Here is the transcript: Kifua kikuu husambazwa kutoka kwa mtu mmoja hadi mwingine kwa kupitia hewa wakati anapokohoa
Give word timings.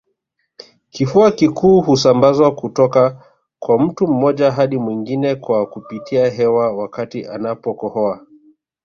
Kifua 0.89 1.31
kikuu 1.31 1.81
husambazwa 1.81 2.55
kutoka 2.55 3.21
kwa 3.59 3.79
mtu 3.79 4.07
mmoja 4.07 4.51
hadi 4.51 4.77
mwingine 4.77 5.35
kwa 5.35 5.65
kupitia 5.65 6.29
hewa 6.29 6.73
wakati 6.77 7.25
anapokohoa 7.27 8.27